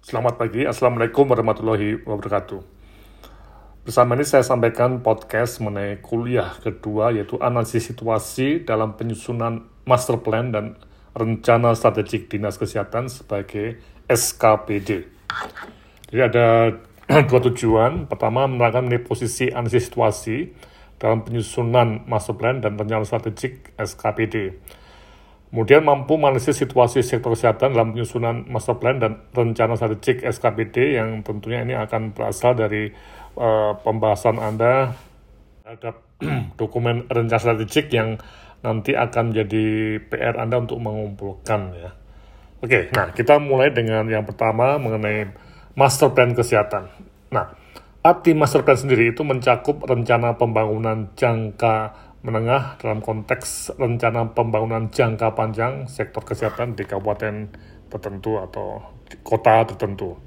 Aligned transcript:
Selamat 0.00 0.40
pagi, 0.40 0.64
Assalamualaikum 0.64 1.28
warahmatullahi 1.28 2.00
wabarakatuh. 2.08 2.64
Bersama 3.84 4.16
ini 4.16 4.24
saya 4.24 4.40
sampaikan 4.40 5.04
podcast 5.04 5.60
mengenai 5.60 6.00
kuliah 6.00 6.56
kedua 6.56 7.12
yaitu 7.12 7.36
analisis 7.36 7.92
situasi 7.92 8.64
dalam 8.64 8.96
penyusunan 8.96 9.68
master 9.84 10.24
plan 10.24 10.56
dan 10.56 10.80
rencana 11.12 11.76
strategik 11.76 12.32
dinas 12.32 12.56
kesehatan 12.56 13.12
sebagai 13.12 13.76
SKPD. 14.08 15.04
Jadi 16.08 16.20
ada 16.24 16.80
dua 17.28 17.40
tujuan. 17.52 18.08
Pertama, 18.08 18.48
menerangkan 18.48 18.88
posisi 19.04 19.52
analisis 19.52 19.92
situasi 19.92 20.48
dalam 20.96 21.28
penyusunan 21.28 22.08
master 22.08 22.40
plan 22.40 22.64
dan 22.64 22.80
rencana 22.80 23.04
strategik 23.04 23.76
SKPD. 23.76 24.64
Kemudian 25.50 25.82
mampu 25.82 26.14
menganalisis 26.14 26.62
situasi 26.62 27.02
sektor 27.02 27.34
kesehatan 27.34 27.74
dalam 27.74 27.90
penyusunan 27.90 28.46
master 28.46 28.78
plan 28.78 29.02
dan 29.02 29.18
rencana 29.34 29.74
strategik 29.74 30.22
SKPD 30.22 30.94
yang 30.94 31.26
tentunya 31.26 31.66
ini 31.66 31.74
akan 31.74 32.14
berasal 32.14 32.54
dari 32.54 32.94
uh, 33.34 33.74
pembahasan 33.82 34.38
Anda 34.38 34.94
terhadap 35.66 36.06
dokumen 36.60 37.10
rencana 37.10 37.42
strategik 37.42 37.90
yang 37.90 38.22
nanti 38.62 38.94
akan 38.94 39.34
menjadi 39.34 39.98
PR 40.06 40.38
Anda 40.38 40.62
untuk 40.62 40.78
mengumpulkan 40.78 41.60
ya. 41.74 41.90
Oke, 42.62 42.92
nah 42.94 43.10
kita 43.10 43.42
mulai 43.42 43.74
dengan 43.74 44.06
yang 44.06 44.22
pertama 44.22 44.78
mengenai 44.78 45.34
master 45.74 46.14
plan 46.14 46.30
kesehatan. 46.30 46.92
Nah, 47.32 47.56
arti 48.06 48.36
master 48.36 48.62
plan 48.62 48.76
sendiri 48.76 49.10
itu 49.16 49.26
mencakup 49.26 49.82
rencana 49.82 50.36
pembangunan 50.36 51.08
jangka 51.16 51.96
menengah 52.20 52.76
dalam 52.76 53.00
konteks 53.00 53.80
rencana 53.80 54.36
pembangunan 54.36 54.92
jangka 54.92 55.32
panjang 55.32 55.88
sektor 55.88 56.20
kesehatan 56.20 56.76
di 56.76 56.84
kabupaten 56.84 57.48
tertentu 57.88 58.36
atau 58.36 58.84
kota 59.24 59.64
tertentu. 59.64 60.20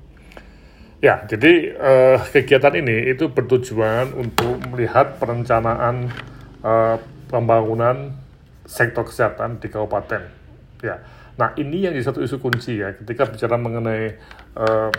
Ya, 1.03 1.21
jadi 1.27 1.75
eh, 1.75 2.17
kegiatan 2.31 2.73
ini 2.79 3.11
itu 3.13 3.29
bertujuan 3.29 4.15
untuk 4.15 4.57
melihat 4.73 5.19
perencanaan 5.21 6.09
eh, 6.63 6.97
pembangunan 7.29 8.17
sektor 8.65 9.05
kesehatan 9.05 9.61
di 9.61 9.67
kabupaten. 9.69 10.23
Ya, 10.81 11.03
nah 11.37 11.53
ini 11.59 11.85
yang 11.85 11.93
jadi 11.93 12.09
satu 12.09 12.23
isu 12.25 12.41
kunci 12.41 12.81
ya 12.81 12.95
ketika 12.95 13.29
bicara 13.29 13.59
mengenai 13.59 14.17
eh, 14.57 14.91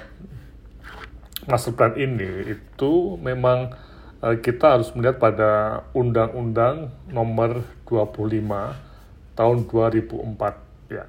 master 1.48 1.74
plan 1.74 1.97
ini 1.98 2.54
itu 2.54 3.16
memang 3.20 3.72
kita 4.41 4.80
harus 4.80 4.89
melihat 4.97 5.20
pada 5.20 5.50
Undang-Undang 5.92 6.89
Nomor 7.12 7.61
25 7.84 9.36
tahun 9.36 9.56
2004 9.69 10.89
ya. 10.89 11.05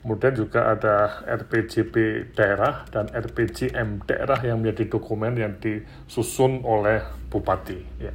Kemudian 0.00 0.32
juga 0.32 0.72
ada 0.72 1.24
RPJP 1.28 1.94
daerah 2.32 2.88
dan 2.88 3.12
RPJM 3.12 4.04
daerah 4.08 4.40
yang 4.40 4.64
menjadi 4.64 4.96
dokumen 4.96 5.36
yang 5.36 5.56
disusun 5.60 6.64
oleh 6.64 7.04
bupati 7.28 7.80
ya. 8.00 8.12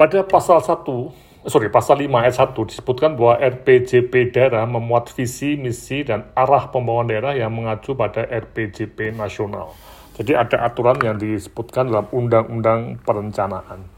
Pada 0.00 0.24
pasal 0.24 0.64
1 0.64 1.48
sorry 1.48 1.72
pasal 1.72 2.04
5 2.04 2.08
ayat 2.20 2.36
1 2.36 2.68
disebutkan 2.68 3.16
bahwa 3.16 3.40
RPJP 3.40 4.32
daerah 4.32 4.64
memuat 4.68 5.08
visi, 5.12 5.56
misi 5.56 6.04
dan 6.04 6.28
arah 6.36 6.68
pembangunan 6.68 7.08
daerah 7.08 7.32
yang 7.36 7.52
mengacu 7.52 7.96
pada 7.96 8.24
RPJP 8.28 9.16
nasional. 9.16 9.72
Jadi 10.20 10.36
ada 10.36 10.68
aturan 10.68 11.00
yang 11.00 11.16
disebutkan 11.16 11.88
dalam 11.88 12.04
undang-undang 12.12 13.00
perencanaan. 13.00 13.88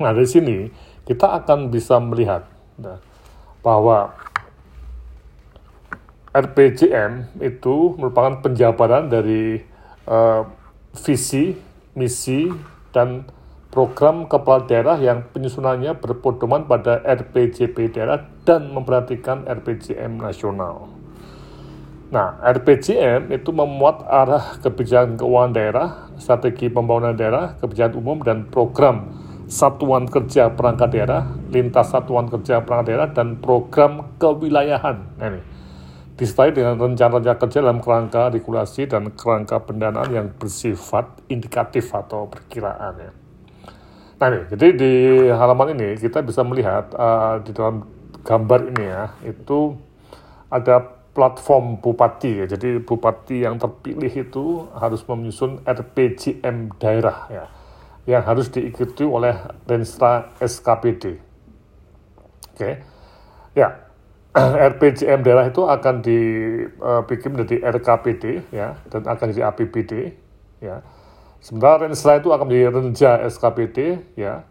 Nah, 0.00 0.10
dari 0.16 0.24
sini 0.24 0.72
kita 1.04 1.44
akan 1.44 1.68
bisa 1.68 2.00
melihat 2.00 2.48
nah, 2.80 2.96
bahwa 3.60 4.16
RPJM 6.32 7.36
itu 7.44 8.00
merupakan 8.00 8.40
penjabaran 8.40 9.12
dari 9.12 9.60
uh, 10.08 10.48
visi, 11.04 11.52
misi, 11.92 12.48
dan 12.88 13.28
program 13.68 14.24
kepala 14.24 14.64
daerah 14.64 14.96
yang 14.96 15.28
penyusunannya 15.36 16.00
berpedoman 16.00 16.64
pada 16.64 17.04
RPJP 17.04 17.92
daerah 17.92 18.24
dan 18.48 18.72
memperhatikan 18.72 19.44
RPJM 19.44 20.16
nasional. 20.16 20.97
Nah, 22.08 22.40
RPJM 22.40 23.28
itu 23.36 23.52
memuat 23.52 24.00
arah 24.08 24.56
kebijakan 24.64 25.20
keuangan 25.20 25.52
daerah, 25.52 25.88
strategi 26.16 26.72
pembangunan 26.72 27.12
daerah, 27.12 27.60
kebijakan 27.60 28.00
umum, 28.00 28.24
dan 28.24 28.48
program 28.48 29.12
satuan 29.44 30.08
kerja 30.08 30.48
perangkat 30.56 30.88
daerah, 30.88 31.28
lintas 31.52 31.92
satuan 31.92 32.32
kerja 32.32 32.64
perangkat 32.64 32.86
daerah, 32.88 33.08
dan 33.12 33.36
program 33.36 34.16
kewilayahan. 34.16 35.04
Nah, 35.20 35.26
ini 35.28 35.40
disertai 36.16 36.50
dengan 36.50 36.80
rencana-rencana 36.80 37.38
kerja 37.38 37.58
dalam 37.62 37.78
kerangka 37.78 38.32
regulasi 38.34 38.90
dan 38.90 39.14
kerangka 39.14 39.62
pendanaan 39.62 40.10
yang 40.10 40.26
bersifat 40.34 41.12
indikatif 41.30 41.92
atau 41.92 42.26
perkiraan. 42.26 42.92
Ya. 42.98 43.12
Nah, 44.18 44.26
ini, 44.32 44.40
jadi 44.48 44.66
di 44.74 44.92
halaman 45.28 45.76
ini 45.76 45.94
kita 46.00 46.24
bisa 46.24 46.40
melihat 46.40 46.88
uh, 46.96 47.38
di 47.44 47.52
dalam 47.52 47.84
gambar 48.24 48.60
ini 48.72 48.84
ya, 48.88 49.04
itu 49.28 49.78
ada 50.50 50.97
platform 51.18 51.82
bupati 51.82 52.30
ya. 52.38 52.46
Jadi 52.46 52.78
bupati 52.78 53.42
yang 53.42 53.58
terpilih 53.58 54.12
itu 54.14 54.70
harus 54.78 55.02
menyusun 55.02 55.66
RPJM 55.66 56.78
daerah 56.78 57.26
ya 57.26 57.44
yang 58.08 58.24
harus 58.24 58.48
diikuti 58.48 59.02
oleh 59.02 59.36
Renstra 59.66 60.30
SKPD. 60.38 61.18
Oke. 62.54 62.70
Ya. 63.52 63.90
RPJM 64.72 65.20
daerah 65.26 65.50
itu 65.50 65.66
akan 65.66 66.00
dibikin 66.00 67.34
menjadi 67.34 67.68
RKPD 67.74 68.54
ya 68.54 68.78
dan 68.86 69.02
akan 69.04 69.26
jadi 69.34 69.50
APBD 69.50 70.14
ya. 70.62 70.80
Sementara 71.42 71.84
Renstra 71.84 72.16
itu 72.16 72.30
akan 72.30 72.46
menjadi 72.48 72.68
Renja 72.70 73.12
SKPD 73.26 73.78
ya 74.16 74.46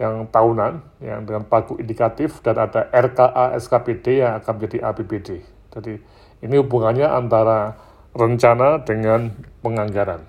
yang 0.00 0.26
tahunan 0.32 0.80
yang 1.04 1.28
dengan 1.28 1.44
pagu 1.44 1.76
indikatif 1.76 2.40
dan 2.40 2.56
ada 2.56 2.88
RKA 2.88 3.54
SKPD 3.60 4.24
yang 4.24 4.40
akan 4.40 4.52
menjadi 4.56 4.78
APBD. 4.88 5.59
Jadi 5.70 5.94
ini 6.42 6.54
hubungannya 6.58 7.06
antara 7.06 7.78
rencana 8.14 8.82
dengan 8.82 9.30
penganggaran. 9.62 10.26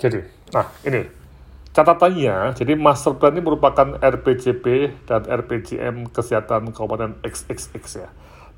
Jadi, 0.00 0.24
nah 0.56 0.64
ini 0.88 1.04
catatannya, 1.76 2.56
jadi 2.56 2.72
master 2.72 3.20
plan 3.20 3.36
ini 3.36 3.44
merupakan 3.44 4.00
RPJP 4.00 4.64
dan 5.04 5.28
RPJM 5.28 6.08
Kesehatan 6.08 6.72
Kabupaten 6.72 7.20
XXX 7.20 7.84
ya. 8.00 8.08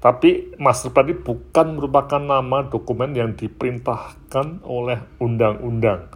Tapi 0.03 0.55
master 0.59 0.91
plan 0.91 1.07
ini 1.11 1.19
bukan 1.19 1.79
merupakan 1.79 2.19
nama 2.23 2.67
dokumen 2.67 3.15
yang 3.15 3.35
diperintahkan 3.35 4.63
oleh 4.67 5.03
undang-undang. 5.19 6.11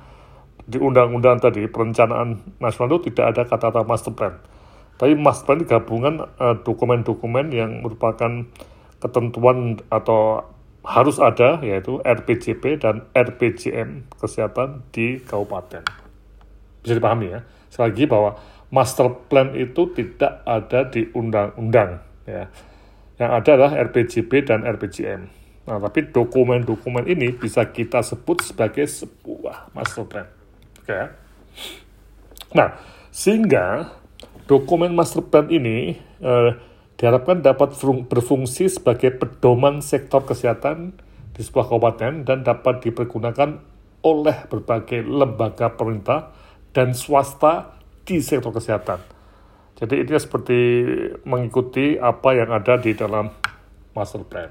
Di 0.67 0.83
undang-undang 0.83 1.39
tadi, 1.39 1.71
perencanaan 1.71 2.59
nasional 2.59 2.99
itu 2.99 3.15
tidak 3.15 3.27
ada 3.35 3.43
kata-kata 3.47 3.87
master 3.87 4.15
plan. 4.15 4.35
Tapi 4.99 5.15
master 5.15 5.47
plan 5.47 5.59
ini 5.63 5.67
gabungan 5.71 6.15
eh, 6.23 6.57
dokumen-dokumen 6.67 7.47
uh, 7.51 7.55
yang 7.55 7.71
merupakan 7.87 8.47
ketentuan 9.07 9.79
atau 9.89 10.43
harus 10.87 11.19
ada 11.19 11.59
yaitu 11.63 11.99
RPJP 12.03 12.79
dan 12.79 13.07
RPJM 13.11 14.07
kesehatan 14.19 14.87
di 14.95 15.19
kabupaten. 15.23 15.83
Bisa 16.83 16.95
dipahami 16.95 17.35
ya. 17.35 17.41
Sekali 17.67 17.87
lagi 17.91 18.05
bahwa 18.07 18.31
master 18.71 19.11
plan 19.27 19.51
itu 19.59 19.91
tidak 19.95 20.47
ada 20.47 20.87
di 20.87 21.11
undang-undang 21.11 22.03
ya. 22.27 22.47
Yang 23.19 23.31
ada 23.43 23.51
adalah 23.57 23.73
RPJP 23.91 24.31
dan 24.47 24.63
RPJM. 24.63 25.23
Nah, 25.67 25.83
tapi 25.83 26.07
dokumen-dokumen 26.15 27.11
ini 27.11 27.35
bisa 27.35 27.67
kita 27.67 27.99
sebut 28.07 28.39
sebagai 28.47 28.87
sebuah 28.87 29.75
master 29.75 30.07
plan. 30.07 30.31
Oke. 30.79 30.87
Okay. 30.87 31.05
Nah, 32.55 32.79
sehingga 33.11 33.91
dokumen 34.47 34.95
master 34.95 35.27
plan 35.27 35.51
ini 35.51 35.99
eh, 36.23 36.51
diharapkan 36.97 37.45
dapat 37.45 37.77
berfungsi 38.09 38.73
sebagai 38.73 39.13
pedoman 39.17 39.85
sektor 39.85 40.25
kesehatan 40.25 40.97
di 41.37 41.45
sebuah 41.45 41.69
kabupaten 41.69 42.25
dan 42.25 42.41
dapat 42.41 42.81
dipergunakan 42.81 43.61
oleh 44.01 44.37
berbagai 44.49 45.05
lembaga 45.05 45.77
pemerintah 45.77 46.33
dan 46.73 46.97
swasta 46.97 47.77
di 48.09 48.25
sektor 48.25 48.53
kesehatan. 48.53 49.01
Jadi 49.77 50.09
ini 50.09 50.17
seperti 50.17 50.59
mengikuti 51.29 52.01
apa 52.01 52.33
yang 52.33 52.49
ada 52.49 52.81
di 52.81 52.97
dalam 52.97 53.29
master 53.93 54.25
plan. 54.25 54.49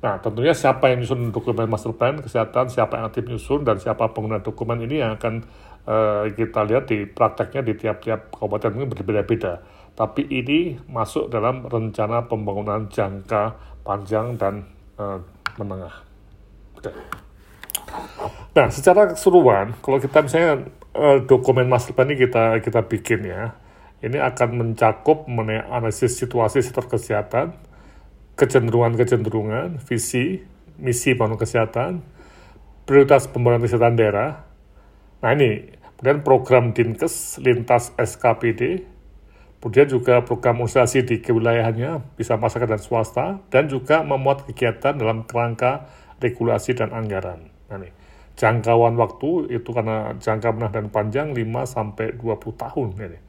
Nah, 0.00 0.16
tentunya 0.24 0.56
siapa 0.56 0.88
yang 0.88 1.04
menyusun 1.04 1.28
dokumen 1.28 1.68
master 1.68 1.92
plan 1.92 2.16
kesehatan, 2.16 2.72
siapa 2.72 2.96
yang 2.96 3.12
aktif 3.12 3.28
menyusun, 3.28 3.68
dan 3.68 3.76
siapa 3.76 4.08
pengguna 4.16 4.40
dokumen 4.40 4.80
ini 4.88 5.04
yang 5.04 5.20
akan 5.20 5.44
uh, 5.84 6.24
kita 6.32 6.64
lihat 6.64 6.88
di 6.88 7.04
prakteknya 7.04 7.60
di 7.60 7.76
tiap-tiap 7.76 8.32
kabupaten 8.32 8.80
ini 8.80 8.88
berbeda-beda 8.88 9.60
tapi 10.00 10.24
ini 10.32 10.80
masuk 10.88 11.28
dalam 11.28 11.68
rencana 11.68 12.24
pembangunan 12.24 12.88
jangka 12.88 13.52
panjang 13.84 14.32
dan 14.40 14.64
uh, 14.96 15.20
menengah. 15.60 15.92
Oke. 16.72 16.88
Nah, 18.56 18.72
secara 18.72 19.12
keseluruhan, 19.12 19.76
kalau 19.84 20.00
kita 20.00 20.24
misalnya 20.24 20.72
uh, 20.96 21.20
dokumen 21.20 21.68
master 21.68 21.92
plan 21.92 22.08
ini 22.08 22.16
kita 22.16 22.64
kita 22.64 22.80
bikin 22.88 23.28
ya, 23.28 23.52
ini 24.00 24.16
akan 24.16 24.48
mencakup 24.56 25.28
analisis 25.68 26.16
situasi 26.16 26.64
sektor 26.64 26.88
kesehatan, 26.88 27.60
kecenderungan-kecenderungan, 28.40 29.84
visi, 29.84 30.40
misi 30.80 31.12
pembangunan 31.12 31.44
kesehatan, 31.44 32.00
prioritas 32.88 33.28
pembangunan 33.28 33.68
kesehatan 33.68 34.00
daerah. 34.00 34.48
Nah 35.20 35.30
ini, 35.36 35.76
kemudian 36.00 36.24
program 36.24 36.72
Dinkes 36.72 37.36
lintas 37.44 37.92
SKPD, 38.00 38.88
kemudian 39.60 39.86
juga 39.92 40.24
program 40.24 40.64
organisasi 40.64 41.04
di 41.04 41.16
kewilayahannya, 41.20 42.16
bisa 42.16 42.40
masyarakat 42.40 42.68
dan 42.74 42.80
swasta, 42.80 43.26
dan 43.52 43.68
juga 43.68 44.00
memuat 44.00 44.48
kegiatan 44.48 44.96
dalam 44.96 45.28
kerangka 45.28 45.86
regulasi 46.16 46.72
dan 46.72 46.96
anggaran. 46.96 47.52
Nah 47.68 47.76
ini, 47.76 47.92
jangkauan 48.40 48.96
waktu 48.96 49.52
itu 49.52 49.68
karena 49.68 50.16
jangka 50.16 50.48
menengah 50.56 50.72
dan 50.72 50.86
panjang 50.88 51.28
5 51.36 51.44
sampai 51.68 52.16
20 52.16 52.56
tahun 52.56 52.88
ini. 52.96 53.20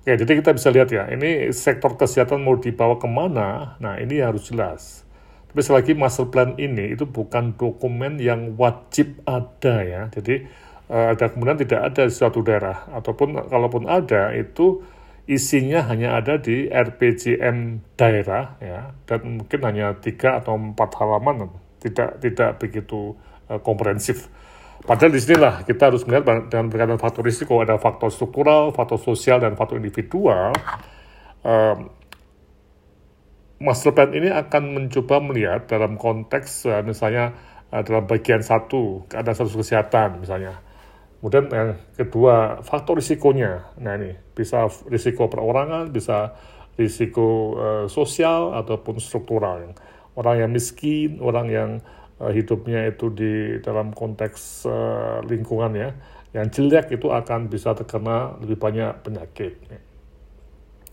Oke, 0.00 0.16
jadi 0.16 0.32
kita 0.38 0.50
bisa 0.56 0.72
lihat 0.72 0.88
ya, 0.88 1.10
ini 1.12 1.52
sektor 1.52 1.98
kesehatan 1.98 2.40
mau 2.40 2.56
dibawa 2.56 2.96
ke 2.96 3.04
mana, 3.10 3.76
nah 3.82 4.00
ini 4.00 4.22
harus 4.22 4.48
jelas. 4.48 5.04
Tapi 5.50 5.60
selagi 5.60 5.92
master 5.98 6.30
plan 6.30 6.54
ini 6.56 6.94
itu 6.94 7.04
bukan 7.04 7.58
dokumen 7.58 8.22
yang 8.22 8.54
wajib 8.54 9.18
ada 9.26 9.82
ya, 9.82 10.02
jadi 10.14 10.46
uh, 10.88 11.12
ada 11.12 11.26
kemudian 11.28 11.58
tidak 11.58 11.90
ada 11.90 12.08
di 12.08 12.14
suatu 12.14 12.40
daerah, 12.40 12.86
ataupun 12.96 13.50
kalaupun 13.50 13.90
ada 13.90 14.32
itu 14.32 14.80
isinya 15.30 15.86
hanya 15.86 16.18
ada 16.18 16.42
di 16.42 16.66
RPJM 16.66 17.78
daerah 17.94 18.58
ya, 18.58 18.90
dan 19.06 19.38
mungkin 19.38 19.60
hanya 19.62 19.94
tiga 20.02 20.42
atau 20.42 20.58
empat 20.58 20.90
halaman, 20.98 21.54
tidak 21.78 22.18
tidak 22.18 22.58
begitu 22.58 23.14
uh, 23.46 23.62
komprehensif. 23.62 24.26
Padahal 24.82 25.14
di 25.14 25.20
sinilah 25.22 25.62
kita 25.62 25.92
harus 25.92 26.02
melihat 26.02 26.50
dengan 26.50 26.66
berkaitan 26.66 26.98
faktor 26.98 27.22
risiko 27.22 27.62
ada 27.62 27.78
faktor 27.78 28.10
struktural, 28.10 28.74
faktor 28.74 28.98
sosial, 28.98 29.38
dan 29.38 29.54
faktor 29.54 29.78
individual. 29.78 30.50
Um, 31.46 31.94
master 33.62 33.94
plan 33.94 34.10
ini 34.10 34.34
akan 34.34 34.62
mencoba 34.74 35.22
melihat 35.22 35.70
dalam 35.70 35.94
konteks 35.94 36.66
uh, 36.66 36.82
misalnya 36.82 37.38
uh, 37.70 37.86
dalam 37.86 38.08
bagian 38.08 38.42
satu 38.42 39.06
ada 39.14 39.30
satu 39.30 39.62
kesehatan 39.62 40.26
misalnya. 40.26 40.58
Kemudian 41.20 41.52
yang 41.52 41.70
kedua 42.00 42.64
faktor 42.64 42.96
risikonya. 42.96 43.76
Nah 43.76 43.92
ini 44.00 44.16
bisa 44.32 44.72
risiko 44.88 45.28
perorangan, 45.28 45.92
bisa 45.92 46.32
risiko 46.80 47.60
uh, 47.60 47.86
sosial 47.92 48.56
ataupun 48.56 48.96
struktural. 48.96 49.76
Orang 50.16 50.40
yang 50.40 50.50
miskin, 50.50 51.20
orang 51.20 51.46
yang 51.52 51.70
uh, 52.24 52.32
hidupnya 52.32 52.88
itu 52.88 53.12
di 53.12 53.60
dalam 53.60 53.92
konteks 53.92 54.64
uh, 54.64 55.20
lingkungan 55.28 55.76
ya, 55.76 55.92
yang 56.32 56.48
jelek 56.48 56.96
itu 56.96 57.12
akan 57.12 57.52
bisa 57.52 57.76
terkena 57.76 58.40
lebih 58.40 58.56
banyak 58.56 59.04
penyakit. 59.04 59.60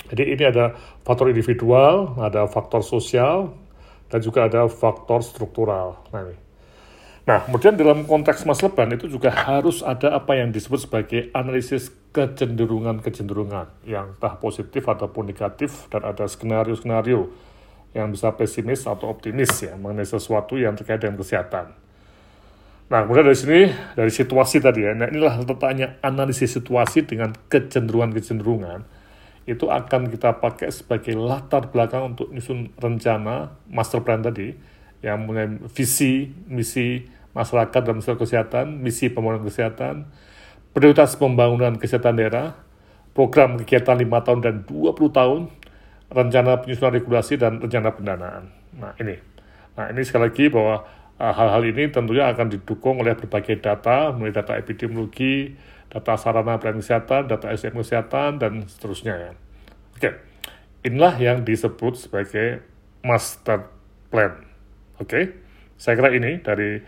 Jadi 0.08 0.24
ini 0.24 0.44
ada 0.44 0.76
faktor 1.08 1.32
individual, 1.32 2.20
ada 2.20 2.48
faktor 2.52 2.84
sosial, 2.84 3.56
dan 4.12 4.20
juga 4.24 4.48
ada 4.48 4.68
faktor 4.72 5.20
struktural. 5.24 6.00
Nah, 6.12 6.24
ini. 6.24 6.47
Nah 7.28 7.44
kemudian 7.44 7.76
dalam 7.76 8.08
konteks 8.08 8.48
masa 8.48 8.72
depan 8.72 8.88
itu 8.96 9.12
juga 9.12 9.28
harus 9.36 9.84
ada 9.84 10.16
apa 10.16 10.40
yang 10.40 10.56
disebut 10.56 10.88
sebagai 10.88 11.28
analisis 11.36 11.92
kecenderungan-kecenderungan 12.16 13.84
yang 13.84 14.16
entah 14.16 14.40
positif 14.40 14.88
ataupun 14.88 15.28
negatif 15.28 15.92
dan 15.92 16.08
ada 16.08 16.24
skenario-skenario 16.24 17.28
yang 17.92 18.14
bisa 18.16 18.32
pesimis 18.32 18.88
atau 18.88 19.12
optimis 19.12 19.52
ya 19.60 19.76
mengenai 19.76 20.08
sesuatu 20.08 20.56
yang 20.56 20.78
terkait 20.78 21.02
dengan 21.04 21.20
kesehatan. 21.20 21.74
Nah, 22.88 23.04
kemudian 23.04 23.28
dari 23.28 23.36
sini, 23.36 23.62
dari 24.00 24.08
situasi 24.08 24.64
tadi 24.64 24.88
ya, 24.88 24.96
nah 24.96 25.12
inilah 25.12 25.44
letaknya 25.44 26.00
analisis 26.00 26.56
situasi 26.56 27.04
dengan 27.04 27.36
kecenderungan-kecenderungan, 27.52 28.88
itu 29.44 29.68
akan 29.68 30.08
kita 30.08 30.40
pakai 30.40 30.72
sebagai 30.72 31.20
latar 31.20 31.68
belakang 31.68 32.16
untuk 32.16 32.32
nyusun 32.32 32.72
rencana 32.80 33.60
master 33.68 34.00
plan 34.08 34.24
tadi, 34.24 34.56
yang 35.04 35.28
mulai 35.28 35.60
visi, 35.68 36.32
misi 36.48 37.04
masyarakat 37.38 37.82
dalam 37.86 38.02
sektor 38.02 38.26
kesehatan, 38.26 38.82
misi 38.82 39.14
pembangunan 39.14 39.46
kesehatan, 39.46 40.10
prioritas 40.74 41.14
pembangunan 41.14 41.78
kesehatan 41.78 42.18
daerah, 42.18 42.58
program 43.14 43.62
kegiatan 43.62 43.94
5 43.94 44.26
tahun 44.26 44.40
dan 44.42 44.56
20 44.66 44.98
tahun, 45.14 45.42
rencana 46.10 46.66
penyusunan 46.66 46.94
regulasi 46.98 47.38
dan 47.38 47.62
rencana 47.62 47.94
pendanaan. 47.94 48.44
Nah 48.74 48.98
ini, 48.98 49.22
nah 49.78 49.94
ini 49.94 50.02
sekali 50.02 50.34
lagi 50.34 50.50
bahwa 50.50 50.82
uh, 51.22 51.34
hal-hal 51.34 51.62
uh, 51.62 51.70
ini 51.70 51.94
tentunya 51.94 52.26
akan 52.26 52.48
didukung 52.50 53.06
oleh 53.06 53.14
berbagai 53.14 53.62
data, 53.62 54.10
mulai 54.16 54.34
data 54.34 54.58
epidemiologi, 54.58 55.54
data 55.94 56.18
sarana 56.18 56.58
pelayanan 56.58 56.82
kesehatan, 56.82 57.22
data 57.30 57.54
SDM 57.54 57.78
kesehatan 57.86 58.30
dan 58.42 58.66
seterusnya 58.66 59.14
ya. 59.14 59.32
Oke, 59.98 60.10
inilah 60.86 61.14
yang 61.22 61.38
disebut 61.46 61.98
sebagai 61.98 62.66
master 63.06 63.70
plan. 64.10 64.46
Oke, 64.98 65.38
saya 65.78 65.94
kira 65.94 66.10
ini 66.14 66.42
dari 66.42 66.82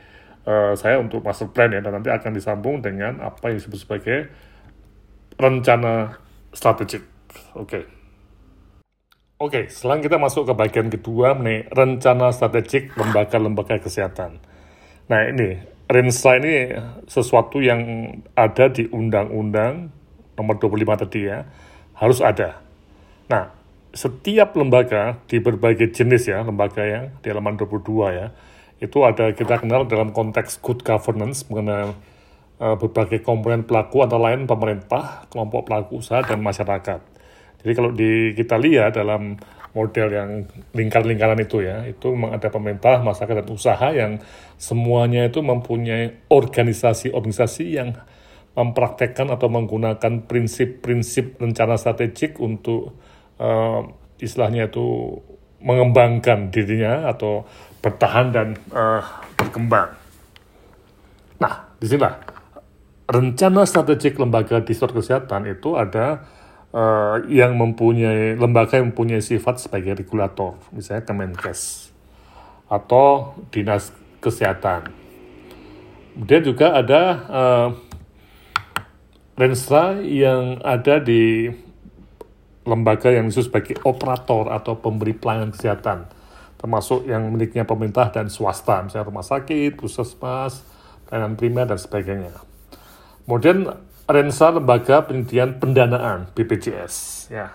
uh, 0.46 0.74
saya 0.78 1.02
untuk 1.02 1.26
master 1.26 1.50
plan 1.52 1.74
ya, 1.74 1.82
dan 1.82 2.00
nanti 2.00 2.14
akan 2.14 2.32
disambung 2.32 2.80
dengan 2.80 3.20
apa 3.20 3.52
yang 3.52 3.58
disebut 3.58 3.80
sebagai 3.84 4.18
rencana 5.40 6.20
strategik. 6.54 7.04
Oke. 7.56 7.68
Okay. 7.68 7.84
Oke, 9.40 9.72
sekarang 9.72 10.04
kita 10.04 10.20
masuk 10.20 10.52
ke 10.52 10.54
bagian 10.54 10.92
kedua 10.92 11.32
mengenai 11.32 11.72
rencana 11.72 12.36
strategik 12.36 12.92
lembaga-lembaga 13.00 13.80
kesehatan. 13.80 14.44
Nah 15.08 15.32
ini, 15.32 15.56
RENSA 15.88 16.32
ini 16.44 16.76
sesuatu 17.08 17.64
yang 17.64 18.12
ada 18.36 18.68
di 18.68 18.84
Undang-Undang 18.92 19.96
nomor 20.36 20.60
25 20.60 21.04
tadi 21.08 21.32
ya, 21.32 21.48
harus 21.96 22.20
ada. 22.20 22.60
Nah, 23.32 23.48
setiap 23.96 24.60
lembaga 24.60 25.24
di 25.32 25.40
berbagai 25.40 25.88
jenis 25.96 26.28
ya, 26.28 26.44
lembaga 26.44 26.84
yang 26.84 27.16
di 27.24 27.32
halaman 27.32 27.56
22 27.56 28.20
ya, 28.20 28.36
itu 28.80 28.98
ada 29.04 29.36
kita 29.36 29.60
kenal 29.60 29.84
dalam 29.86 30.16
konteks 30.16 30.64
good 30.64 30.82
governance 30.88 31.44
mengenai 31.52 31.92
uh, 32.60 32.76
berbagai 32.80 33.24
komponen 33.24 33.68
pelaku 33.68 34.04
antara 34.04 34.32
lain 34.32 34.48
pemerintah, 34.48 35.28
kelompok 35.28 35.68
pelaku 35.68 36.00
usaha, 36.00 36.24
dan 36.24 36.40
masyarakat. 36.40 37.00
Jadi 37.60 37.72
kalau 37.76 37.92
di, 37.92 38.32
kita 38.36 38.56
lihat 38.56 38.96
dalam 38.96 39.36
model 39.76 40.08
yang 40.10 40.30
lingkar-lingkaran 40.72 41.40
itu 41.44 41.62
ya, 41.62 41.84
itu 41.86 42.16
memang 42.16 42.40
ada 42.40 42.48
pemerintah, 42.48 43.04
masyarakat, 43.04 43.44
dan 43.44 43.50
usaha 43.52 43.88
yang 43.92 44.18
semuanya 44.56 45.28
itu 45.28 45.44
mempunyai 45.44 46.26
organisasi-organisasi 46.32 47.66
yang 47.76 48.00
mempraktekkan 48.56 49.30
atau 49.30 49.48
menggunakan 49.48 50.26
prinsip-prinsip 50.26 51.38
rencana 51.38 51.78
strategik 51.78 52.40
untuk 52.42 52.96
uh, 53.38 53.88
istilahnya 54.20 54.68
itu 54.68 55.20
mengembangkan 55.60 56.52
dirinya 56.52 57.12
atau 57.12 57.44
bertahan 57.80 58.32
dan 58.32 58.48
uh, 58.72 59.04
berkembang. 59.36 59.96
Nah, 61.40 61.54
di 61.80 61.88
sini 61.88 62.04
rencana 63.10 63.66
strategik 63.66 64.20
lembaga 64.20 64.62
di 64.62 64.76
sektor 64.76 65.00
kesehatan 65.00 65.50
itu 65.50 65.74
ada 65.80 66.28
uh, 66.76 67.24
yang 67.26 67.58
mempunyai 67.58 68.38
lembaga 68.38 68.78
yang 68.78 68.94
mempunyai 68.94 69.24
sifat 69.24 69.64
sebagai 69.64 69.98
regulator, 69.98 70.60
misalnya 70.76 71.08
Kemenkes 71.08 71.90
atau 72.70 73.34
dinas 73.50 73.90
kesehatan. 74.22 74.94
Kemudian 76.14 76.44
juga 76.44 76.76
ada 76.76 77.02
uh, 77.32 77.70
Renstra 79.40 80.04
yang 80.04 80.60
ada 80.68 81.00
di 81.00 81.48
lembaga 82.68 83.12
yang 83.12 83.32
disebut 83.32 83.46
sebagai 83.52 83.76
operator 83.88 84.52
atau 84.52 84.80
pemberi 84.80 85.16
pelayanan 85.16 85.56
kesehatan, 85.56 86.10
termasuk 86.60 87.08
yang 87.08 87.28
miliknya 87.32 87.64
pemerintah 87.64 88.12
dan 88.12 88.28
swasta, 88.28 88.84
misalnya 88.84 89.08
rumah 89.08 89.26
sakit, 89.26 89.80
puskesmas, 89.80 90.64
pelayanan 91.08 91.40
primer, 91.40 91.66
dan 91.70 91.80
sebagainya. 91.80 92.34
Kemudian 93.24 93.70
Rensa 94.10 94.50
Lembaga 94.50 95.06
Penelitian 95.06 95.62
Pendanaan 95.62 96.34
BPJS 96.34 97.30
ya 97.30 97.54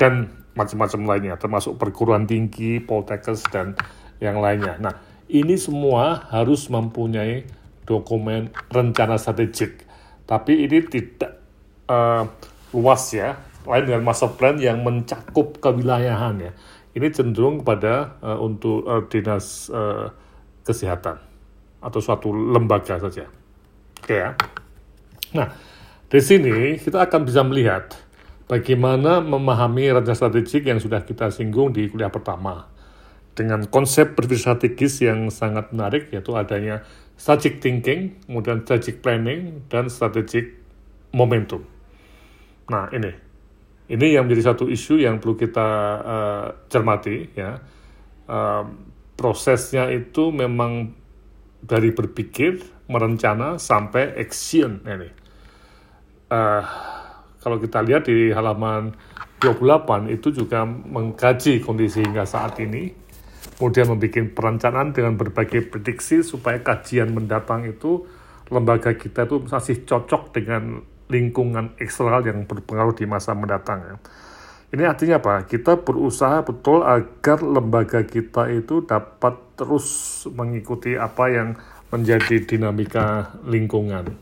dan 0.00 0.32
macam-macam 0.56 1.00
lainnya 1.04 1.36
termasuk 1.36 1.76
perguruan 1.76 2.24
tinggi, 2.24 2.80
poltekkes 2.80 3.44
dan 3.52 3.76
yang 4.16 4.40
lainnya. 4.40 4.80
Nah, 4.80 4.96
ini 5.28 5.60
semua 5.60 6.24
harus 6.32 6.72
mempunyai 6.72 7.44
dokumen 7.84 8.48
rencana 8.72 9.20
strategik. 9.20 9.84
Tapi 10.24 10.64
ini 10.64 10.78
tidak 10.88 11.36
uh, 11.90 12.24
luas 12.72 13.02
ya, 13.12 13.36
lain 13.66 13.84
dengan 13.84 14.02
master 14.04 14.32
plan 14.36 14.56
yang 14.56 14.80
mencakup 14.80 15.60
kewilayahan 15.60 16.40
ya. 16.40 16.52
Ini 16.90 17.06
cenderung 17.14 17.62
kepada 17.62 18.18
uh, 18.18 18.38
untuk 18.42 18.82
uh, 18.88 19.06
dinas 19.06 19.70
uh, 19.70 20.10
kesehatan 20.66 21.22
atau 21.80 22.00
suatu 22.02 22.34
lembaga 22.34 22.98
saja. 22.98 23.30
Oke 24.00 24.16
ya. 24.16 24.34
Nah, 25.36 25.48
di 26.10 26.20
sini 26.20 26.74
kita 26.76 27.06
akan 27.06 27.22
bisa 27.22 27.46
melihat 27.46 27.94
bagaimana 28.50 29.22
memahami 29.22 29.94
rencana 29.94 30.18
strategik 30.18 30.66
yang 30.66 30.82
sudah 30.82 31.06
kita 31.06 31.30
singgung 31.30 31.70
di 31.70 31.86
kuliah 31.86 32.10
pertama. 32.10 32.66
Dengan 33.30 33.62
konsep 33.70 34.18
berpikir 34.18 34.42
strategis 34.42 35.00
yang 35.06 35.30
sangat 35.30 35.70
menarik, 35.70 36.10
yaitu 36.10 36.34
adanya 36.34 36.82
strategic 37.14 37.62
thinking, 37.62 38.18
kemudian 38.26 38.66
strategic 38.66 39.06
planning, 39.06 39.62
dan 39.70 39.86
strategic 39.86 40.58
momentum. 41.14 41.62
Nah, 42.66 42.90
ini. 42.90 43.29
Ini 43.90 44.14
yang 44.14 44.30
menjadi 44.30 44.54
satu 44.54 44.70
isu 44.70 45.02
yang 45.02 45.18
perlu 45.18 45.34
kita 45.34 45.68
uh, 45.98 46.46
cermati, 46.70 47.26
ya. 47.34 47.58
Uh, 48.30 48.62
prosesnya 49.18 49.90
itu 49.90 50.30
memang 50.30 50.94
dari 51.58 51.90
berpikir, 51.90 52.62
merencana 52.86 53.58
sampai 53.58 54.14
action 54.14 54.86
ini. 54.86 55.10
Uh, 56.30 56.62
kalau 57.42 57.58
kita 57.58 57.82
lihat 57.82 58.06
di 58.06 58.30
halaman 58.30 58.94
28 59.42 60.14
itu 60.14 60.30
juga 60.30 60.62
mengkaji 60.62 61.58
kondisi 61.58 62.06
hingga 62.06 62.22
saat 62.22 62.62
ini, 62.62 62.94
kemudian 63.58 63.90
membuat 63.90 64.30
perencanaan 64.36 64.94
dengan 64.94 65.18
berbagai 65.18 65.66
prediksi 65.66 66.22
supaya 66.22 66.62
kajian 66.62 67.10
mendatang 67.10 67.66
itu 67.66 68.06
lembaga 68.50 68.94
kita 68.94 69.24
itu 69.26 69.36
masih 69.46 69.82
cocok 69.86 70.22
dengan 70.34 70.82
lingkungan 71.10 71.74
eksternal 71.76 72.22
yang 72.22 72.46
berpengaruh 72.46 72.94
di 72.94 73.04
masa 73.04 73.34
mendatang. 73.34 73.82
Ya. 73.82 73.94
Ini 74.70 74.82
artinya 74.86 75.18
apa? 75.18 75.42
Kita 75.50 75.82
berusaha 75.82 76.46
betul 76.46 76.86
agar 76.86 77.42
lembaga 77.42 78.06
kita 78.06 78.46
itu 78.54 78.86
dapat 78.86 79.58
terus 79.58 80.22
mengikuti 80.30 80.94
apa 80.94 81.26
yang 81.26 81.48
menjadi 81.90 82.46
dinamika 82.46 83.34
lingkungan. 83.50 84.14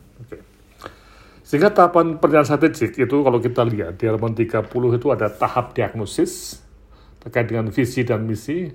Sehingga 1.45 1.69
tahapan 1.73 2.17
perencanaan 2.17 2.45
strategik 2.45 2.97
itu 2.97 3.15
kalau 3.25 3.41
kita 3.41 3.65
lihat 3.65 3.97
di 3.97 4.05
halaman 4.05 4.37
30 4.37 4.69
itu 4.69 5.07
ada 5.09 5.33
tahap 5.33 5.73
diagnosis 5.73 6.61
terkait 7.21 7.49
dengan 7.49 7.73
visi 7.73 8.05
dan 8.05 8.25
misi, 8.25 8.69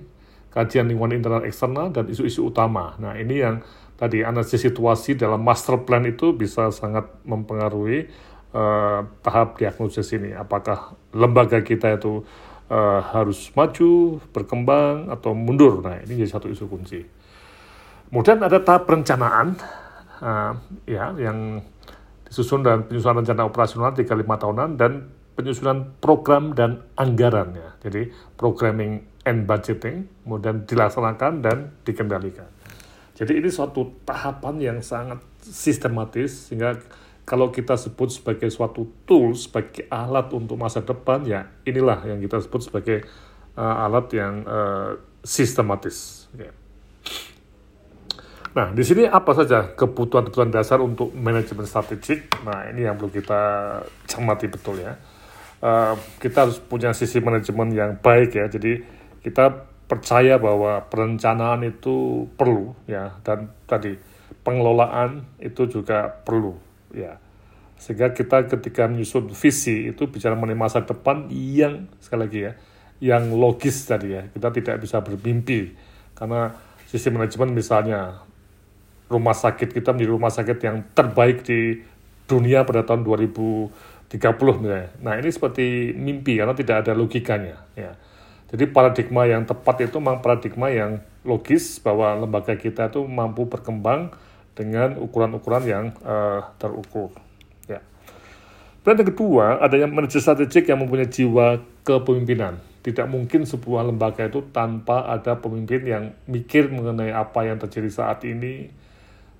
kajian 0.51 0.87
lingkungan 0.87 1.15
internal 1.15 1.43
eksternal, 1.47 1.91
dan 1.91 2.07
isu-isu 2.11 2.51
utama. 2.51 2.95
Nah 2.99 3.15
ini 3.15 3.35
yang 3.39 3.63
tadi 3.95 4.23
analisis 4.23 4.59
situasi 4.59 5.15
dalam 5.15 5.39
master 5.39 5.83
plan 5.87 6.03
itu 6.03 6.35
bisa 6.35 6.71
sangat 6.71 7.07
mempengaruhi 7.23 8.07
uh, 8.55 9.07
tahap 9.23 9.59
diagnosis 9.59 10.15
ini. 10.15 10.31
Apakah 10.35 10.95
lembaga 11.15 11.59
kita 11.63 11.95
itu 11.95 12.23
uh, 12.71 12.99
harus 13.11 13.51
maju, 13.55 14.19
berkembang, 14.31 15.11
atau 15.11 15.31
mundur? 15.35 15.83
Nah, 15.83 15.99
ini 16.03 16.23
jadi 16.23 16.31
satu 16.31 16.51
isu 16.51 16.67
kunci. 16.67 17.03
Kemudian 18.11 18.39
ada 18.39 18.63
tahap 18.63 18.87
perencanaan, 18.87 19.59
uh, 20.23 20.53
ya, 20.87 21.11
yang 21.19 21.59
disusun 22.27 22.63
dan 22.63 22.87
penyusunan 22.87 23.23
rencana 23.23 23.43
operasional 23.47 23.91
35 23.91 24.43
tahunan 24.43 24.69
dan 24.79 24.91
penyusunan 25.35 25.99
program 25.99 26.55
dan 26.55 26.83
anggaran 26.95 27.55
ya. 27.55 27.69
Jadi 27.83 28.07
programming 28.39 29.03
and 29.27 29.43
budgeting, 29.43 30.07
kemudian 30.23 30.63
dilaksanakan 30.63 31.43
dan 31.43 31.57
dikendalikan. 31.83 32.54
Jadi 33.15 33.39
ini 33.39 33.47
suatu 33.47 34.03
tahapan 34.03 34.55
yang 34.59 34.77
sangat 34.83 35.23
sistematis 35.39 36.51
sehingga 36.51 36.75
kalau 37.25 37.49
kita 37.49 37.73
sebut 37.79 38.11
sebagai 38.11 38.51
suatu 38.53 38.85
tool, 39.07 39.33
sebagai 39.33 39.87
alat 39.89 40.29
untuk 40.35 40.59
masa 40.59 40.83
depan, 40.83 41.25
ya 41.25 41.47
inilah 41.65 42.03
yang 42.05 42.21
kita 42.21 42.43
sebut 42.43 42.61
sebagai 42.67 43.07
uh, 43.57 43.85
alat 43.87 44.05
yang 44.13 44.45
uh, 44.45 44.99
sistematis. 45.25 46.29
Okay. 46.35 46.53
Nah, 48.55 48.71
di 48.71 48.83
sini 48.87 49.03
apa 49.03 49.35
saja 49.35 49.73
kebutuhan-kebutuhan 49.75 50.47
dasar 50.47 50.79
untuk 50.79 51.11
manajemen 51.11 51.67
strategik? 51.67 52.31
Nah, 52.45 52.71
ini 52.71 52.87
yang 52.87 52.95
perlu 52.95 53.11
kita 53.11 53.41
cermati 54.07 54.47
betul 54.47 54.79
ya. 54.79 54.95
Uh, 55.59 55.97
kita 56.21 56.47
harus 56.47 56.61
punya 56.61 56.95
sisi 56.95 57.19
manajemen 57.19 57.73
yang 57.75 57.97
baik 57.99 58.31
ya. 58.37 58.45
Jadi 58.47 58.79
kita 59.25 59.74
percaya 59.85 60.41
bahwa 60.41 60.81
perencanaan 60.89 61.61
itu 61.65 62.25
perlu 62.33 62.73
ya 62.89 63.21
dan 63.21 63.53
tadi 63.69 63.97
pengelolaan 64.41 65.25
itu 65.37 65.69
juga 65.69 66.09
perlu 66.25 66.57
ya 66.93 67.21
sehingga 67.77 68.15
kita 68.15 68.49
ketika 68.49 68.89
menyusun 68.89 69.29
visi 69.35 69.91
itu 69.93 70.09
bicara 70.09 70.33
mengenai 70.33 70.57
masa 70.57 70.81
depan 70.81 71.29
yang 71.29 71.85
sekali 72.01 72.21
lagi 72.25 72.39
ya 72.49 72.53
yang 73.03 73.29
logis 73.35 73.85
tadi 73.85 74.15
ya 74.15 74.25
kita 74.31 74.49
tidak 74.49 74.75
bisa 74.81 75.03
bermimpi 75.03 75.75
karena 76.15 76.55
sisi 76.87 77.11
manajemen 77.11 77.51
misalnya 77.51 78.25
rumah 79.11 79.37
sakit 79.37 79.69
kita 79.69 79.93
menjadi 79.93 80.11
rumah 80.11 80.31
sakit 80.33 80.57
yang 80.65 80.77
terbaik 80.97 81.45
di 81.45 81.83
dunia 82.25 82.65
pada 82.65 82.81
tahun 82.81 83.05
2030 83.05 84.61
misalnya. 84.61 84.89
Nah 85.01 85.13
ini 85.21 85.29
seperti 85.29 85.93
mimpi 85.93 86.41
karena 86.41 86.57
tidak 86.57 86.85
ada 86.85 86.97
logikanya 86.97 87.55
ya. 87.77 87.93
Jadi 88.45 88.69
paradigma 88.69 89.25
yang 89.25 89.43
tepat 89.43 89.89
itu 89.89 89.97
memang 89.97 90.21
paradigma 90.21 90.69
yang 90.69 91.01
logis 91.25 91.81
bahwa 91.81 92.13
lembaga 92.13 92.53
kita 92.53 92.93
itu 92.93 93.01
mampu 93.03 93.49
berkembang 93.49 94.13
dengan 94.53 95.01
ukuran-ukuran 95.01 95.63
yang 95.65 95.85
uh, 96.05 96.53
terukur. 96.61 97.11
Ya. 97.65 97.81
Dan 98.85 99.01
yang 99.01 99.09
kedua, 99.09 99.59
ada 99.59 99.75
yang 99.75 99.91
manajer 99.91 100.21
strategik 100.21 100.69
yang 100.69 100.79
mempunyai 100.85 101.09
jiwa 101.09 101.59
kepemimpinan. 101.83 102.61
Tidak 102.85 103.09
mungkin 103.09 103.49
sebuah 103.49 103.81
lembaga 103.89 104.29
itu 104.29 104.45
tanpa 104.53 105.09
ada 105.09 105.41
pemimpin 105.41 105.81
yang 105.83 106.03
mikir 106.29 106.69
mengenai 106.69 107.09
apa 107.09 107.49
yang 107.49 107.57
terjadi 107.57 107.89
saat 107.89 108.21
ini, 108.29 108.69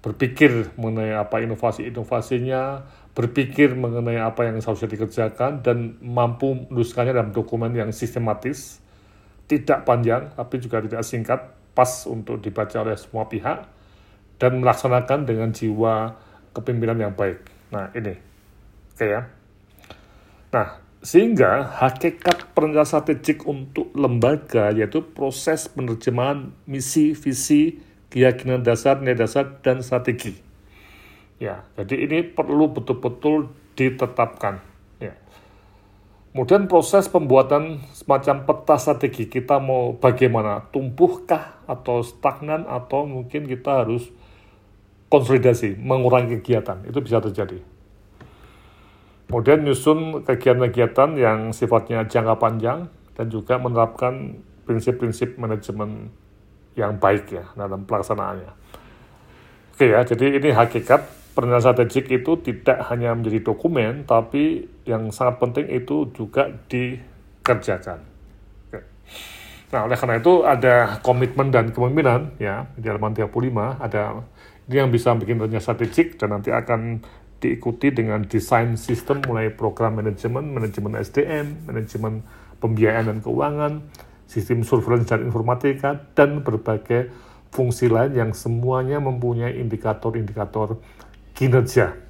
berpikir 0.01 0.73
mengenai 0.81 1.13
apa 1.13 1.45
inovasi-inovasinya, 1.45 2.81
berpikir 3.13 3.77
mengenai 3.77 4.17
apa 4.17 4.49
yang 4.49 4.57
seharusnya 4.59 4.89
dikerjakan, 4.89 5.61
dan 5.61 6.01
mampu 6.01 6.67
menuliskannya 6.67 7.13
dalam 7.13 7.31
dokumen 7.31 7.71
yang 7.77 7.93
sistematis, 7.93 8.81
tidak 9.45 9.85
panjang, 9.85 10.33
tapi 10.33 10.57
juga 10.57 10.81
tidak 10.81 11.05
singkat, 11.05 11.39
pas 11.77 11.91
untuk 12.09 12.41
dibaca 12.41 12.81
oleh 12.81 12.97
semua 12.97 13.29
pihak, 13.29 13.67
dan 14.41 14.51
melaksanakan 14.59 15.27
dengan 15.27 15.53
jiwa 15.53 16.17
kepemimpinan 16.55 17.09
yang 17.09 17.13
baik. 17.13 17.39
Nah, 17.69 17.91
ini. 17.93 18.15
Oke 18.95 19.05
ya. 19.05 19.21
Nah, 20.55 20.79
sehingga 21.03 21.67
hakikat 21.83 22.55
perencanaan 22.55 22.87
strategik 22.87 23.43
untuk 23.45 23.93
lembaga 23.93 24.73
yaitu 24.73 25.03
proses 25.03 25.69
penerjemahan 25.69 26.55
misi, 26.65 27.13
visi, 27.13 27.77
keyakinan 28.09 28.63
dasar, 28.63 29.03
nilai 29.03 29.19
dasar, 29.19 29.59
dan 29.61 29.83
strategi. 29.83 30.33
Ya, 31.35 31.67
jadi 31.75 32.07
ini 32.07 32.23
perlu 32.23 32.71
betul-betul 32.71 33.51
ditetapkan. 33.75 34.63
Kemudian 36.35 36.67
proses 36.67 37.07
pembuatan 37.07 37.79
semacam 37.95 38.43
peta 38.43 38.75
strategi 38.75 39.31
kita 39.31 39.55
mau 39.63 39.95
bagaimana, 39.95 40.67
tumbuhkah 40.67 41.63
atau 41.63 42.03
stagnan 42.03 42.67
atau 42.67 43.07
mungkin 43.07 43.47
kita 43.47 43.87
harus 43.87 44.11
konsolidasi, 45.07 45.79
mengurangi 45.79 46.43
kegiatan, 46.43 46.83
itu 46.91 46.99
bisa 46.99 47.23
terjadi. 47.23 47.63
Kemudian 49.31 49.63
nyusun 49.63 50.27
kegiatan-kegiatan 50.27 51.15
yang 51.15 51.55
sifatnya 51.55 52.03
jangka 52.03 52.35
panjang 52.35 52.91
dan 53.15 53.31
juga 53.31 53.55
menerapkan 53.55 54.35
prinsip-prinsip 54.67 55.39
manajemen 55.39 56.11
yang 56.75 56.99
baik 56.99 57.31
ya 57.31 57.47
dalam 57.55 57.87
pelaksanaannya. 57.87 58.51
Oke 59.71 59.87
ya, 59.87 60.03
jadi 60.03 60.35
ini 60.35 60.51
hakikat 60.51 61.31
perencanaan 61.31 61.63
strategik 61.63 62.11
itu 62.11 62.35
tidak 62.43 62.83
hanya 62.91 63.15
menjadi 63.15 63.39
dokumen, 63.39 64.03
tapi 64.03 64.74
yang 64.85 65.09
sangat 65.09 65.41
penting 65.41 65.65
itu 65.69 66.13
juga 66.13 66.49
dikerjakan. 66.69 67.99
Oke. 68.69 68.79
Nah, 69.73 69.89
oleh 69.89 69.97
karena 69.97 70.15
itu 70.21 70.33
ada 70.45 71.01
komitmen 71.01 71.49
dan 71.49 71.73
kepemimpinan 71.73 72.37
ya 72.37 72.69
di 72.77 72.85
halaman 72.85 73.17
35 73.17 73.81
ada 73.81 74.23
ini 74.65 74.75
yang 74.81 74.89
bisa 74.89 75.13
bikin 75.13 75.41
rencana 75.41 75.61
strategik 75.61 76.17
dan 76.17 76.33
nanti 76.37 76.49
akan 76.49 77.01
diikuti 77.37 77.93
dengan 77.93 78.25
desain 78.25 78.73
sistem 78.79 79.21
mulai 79.25 79.53
program 79.53 80.01
manajemen, 80.01 80.49
manajemen 80.49 80.97
SDM, 80.97 81.69
manajemen 81.69 82.25
pembiayaan 82.57 83.13
dan 83.13 83.17
keuangan, 83.21 83.73
sistem 84.25 84.65
surveillance 84.65 85.11
dan 85.11 85.21
informatika, 85.27 86.01
dan 86.17 86.41
berbagai 86.41 87.13
fungsi 87.53 87.91
lain 87.91 88.17
yang 88.17 88.31
semuanya 88.33 88.97
mempunyai 88.97 89.61
indikator-indikator 89.61 90.81
kinerja. 91.37 92.04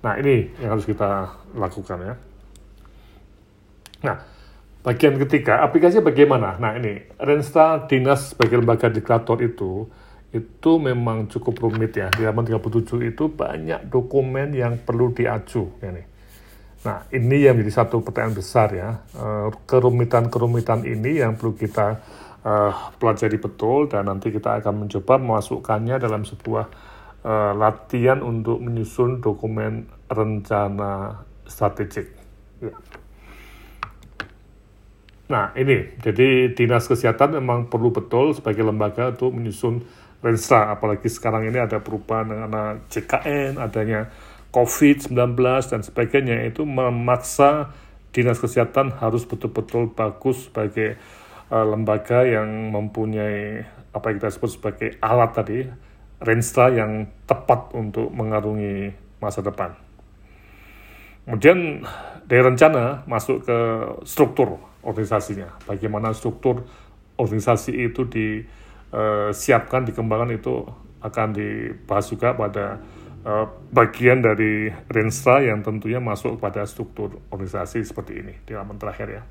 Nah 0.00 0.16
ini 0.16 0.48
yang 0.60 0.76
harus 0.76 0.86
kita 0.88 1.36
lakukan 1.56 1.98
ya. 2.00 2.14
Nah, 4.00 4.16
bagian 4.80 5.20
ketiga, 5.20 5.60
aplikasi 5.60 6.00
bagaimana? 6.00 6.56
Nah 6.56 6.72
ini, 6.80 7.04
Renstra 7.20 7.84
Dinas 7.84 8.32
sebagai 8.32 8.64
lembaga 8.64 8.88
indikator 8.88 9.36
itu 9.44 9.88
itu 10.30 10.72
memang 10.78 11.26
cukup 11.26 11.58
rumit 11.58 11.98
ya. 11.98 12.08
Di 12.14 12.22
halaman 12.22 12.46
37 12.46 13.10
itu 13.12 13.28
banyak 13.28 13.90
dokumen 13.90 14.54
yang 14.54 14.78
perlu 14.78 15.10
diaju. 15.10 15.62
Ya 15.82 15.90
nih. 15.90 16.06
Nah, 16.80 17.04
ini 17.12 17.44
yang 17.44 17.60
menjadi 17.60 17.84
satu 17.84 18.00
pertanyaan 18.00 18.38
besar 18.38 18.68
ya. 18.72 19.04
Eh, 19.12 19.48
kerumitan-kerumitan 19.68 20.86
ini 20.86 21.20
yang 21.20 21.36
perlu 21.36 21.52
kita 21.58 22.00
uh, 22.44 22.72
pelajari 22.96 23.36
betul 23.36 23.88
dan 23.88 24.08
nanti 24.08 24.32
kita 24.32 24.60
akan 24.64 24.86
mencoba 24.86 25.20
memasukkannya 25.20 25.96
dalam 26.00 26.24
sebuah 26.24 26.66
uh, 27.24 27.52
latihan 27.56 28.20
untuk 28.24 28.60
menyusun 28.60 29.20
dokumen 29.20 29.88
rencana 30.08 31.24
strategik. 31.46 32.12
Ya. 32.60 32.74
Nah, 35.30 35.54
ini 35.54 35.94
jadi 36.02 36.50
Dinas 36.50 36.90
Kesehatan 36.90 37.38
memang 37.38 37.70
perlu 37.70 37.94
betul 37.94 38.34
sebagai 38.34 38.66
lembaga 38.66 39.14
untuk 39.14 39.30
menyusun 39.30 39.86
Renstra, 40.20 40.68
apalagi 40.68 41.08
sekarang 41.08 41.48
ini 41.48 41.56
ada 41.56 41.80
perubahan 41.80 42.28
dengan 42.28 42.84
CKN, 42.92 43.56
adanya 43.56 44.12
COVID-19 44.52 45.16
dan 45.64 45.80
sebagainya, 45.80 46.44
itu 46.44 46.68
memaksa 46.68 47.72
dinas 48.12 48.36
kesehatan 48.36 49.00
harus 49.00 49.24
betul-betul 49.24 49.96
bagus 49.96 50.50
sebagai 50.50 51.00
uh, 51.48 51.64
lembaga 51.64 52.28
yang 52.28 52.68
mempunyai 52.68 53.64
apa 53.96 54.04
yang 54.12 54.16
kita 54.20 54.30
sebut 54.36 54.50
sebagai 54.60 54.88
alat 55.00 55.30
tadi, 55.32 55.58
renstra 56.20 56.68
yang 56.68 57.08
tepat 57.24 57.72
untuk 57.72 58.12
mengarungi 58.12 58.92
masa 59.20 59.40
depan. 59.40 59.72
Kemudian 61.24 61.84
dari 62.24 62.42
rencana 62.42 63.04
masuk 63.04 63.44
ke 63.44 63.58
struktur 64.04 64.60
organisasinya, 64.80 65.64
bagaimana 65.68 66.12
struktur 66.16 66.64
organisasi 67.20 67.76
itu 67.76 68.08
disiapkan, 68.08 69.84
dikembangkan 69.84 70.32
itu 70.36 70.64
akan 71.00 71.28
dibahas 71.32 72.06
juga 72.12 72.36
pada 72.36 72.80
uh, 73.24 73.46
bagian 73.72 74.20
dari 74.20 74.68
Renstra 74.88 75.40
yang 75.40 75.64
tentunya 75.64 76.00
masuk 76.00 76.36
pada 76.40 76.64
struktur 76.68 77.20
organisasi 77.32 77.84
seperti 77.84 78.20
ini 78.20 78.34
di 78.44 78.52
halaman 78.52 78.76
terakhir 78.76 79.08
ya. 79.08 79.22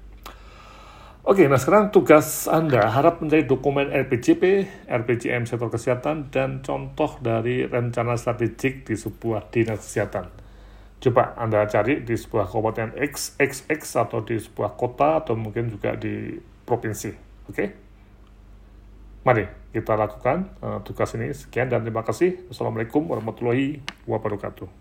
Oke, 1.20 1.52
nah 1.52 1.60
sekarang 1.60 1.92
tugas 1.92 2.48
Anda 2.48 2.88
harap 2.96 3.20
mencari 3.20 3.44
dokumen 3.44 3.92
RPJP, 3.92 4.44
RPJM 4.88 5.44
sektor 5.44 5.68
kesehatan, 5.68 6.32
dan 6.32 6.64
contoh 6.64 7.20
dari 7.20 7.68
rencana 7.68 8.16
strategik 8.16 8.88
di 8.88 8.96
sebuah 8.96 9.52
dinas 9.52 9.84
kesehatan. 9.84 10.32
Coba 11.04 11.36
Anda 11.36 11.68
cari 11.68 12.08
di 12.08 12.16
sebuah 12.16 12.48
kabupaten 12.48 12.96
XXX 12.96 13.82
atau 14.00 14.24
di 14.24 14.40
sebuah 14.40 14.80
kota 14.80 15.20
atau 15.20 15.36
mungkin 15.36 15.68
juga 15.68 16.00
di 16.00 16.40
provinsi. 16.64 17.12
Oke? 17.52 17.66
Mari 19.28 19.44
kita 19.76 20.00
lakukan 20.00 20.56
uh, 20.64 20.80
tugas 20.88 21.12
ini. 21.20 21.36
Sekian 21.36 21.68
dan 21.68 21.84
terima 21.84 22.08
kasih. 22.08 22.48
Wassalamualaikum 22.48 23.04
warahmatullahi 23.12 23.84
wabarakatuh. 24.08 24.79